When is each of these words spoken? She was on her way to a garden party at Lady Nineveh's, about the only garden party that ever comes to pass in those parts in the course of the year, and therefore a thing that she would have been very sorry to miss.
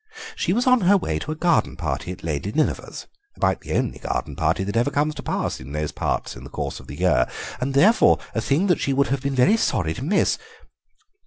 She 0.35 0.51
was 0.51 0.65
on 0.65 0.81
her 0.81 0.97
way 0.97 1.19
to 1.19 1.31
a 1.31 1.35
garden 1.35 1.75
party 1.75 2.11
at 2.11 2.23
Lady 2.23 2.51
Nineveh's, 2.51 3.05
about 3.35 3.61
the 3.61 3.73
only 3.73 3.99
garden 3.99 4.35
party 4.35 4.63
that 4.63 4.75
ever 4.75 4.89
comes 4.89 5.13
to 5.13 5.21
pass 5.21 5.59
in 5.59 5.73
those 5.73 5.91
parts 5.91 6.35
in 6.35 6.43
the 6.43 6.49
course 6.49 6.79
of 6.79 6.87
the 6.87 6.95
year, 6.97 7.27
and 7.59 7.75
therefore 7.75 8.17
a 8.33 8.41
thing 8.41 8.65
that 8.65 8.79
she 8.79 8.93
would 8.93 9.09
have 9.09 9.21
been 9.21 9.35
very 9.35 9.57
sorry 9.57 9.93
to 9.93 10.03
miss. 10.03 10.39